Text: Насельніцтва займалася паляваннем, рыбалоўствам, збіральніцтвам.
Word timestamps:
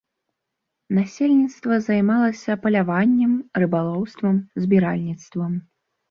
Насельніцтва 0.97 1.73
займалася 1.87 2.55
паляваннем, 2.63 3.33
рыбалоўствам, 3.65 4.35
збіральніцтвам. 4.63 5.53